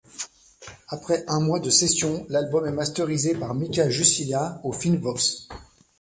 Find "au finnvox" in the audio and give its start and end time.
4.63-5.47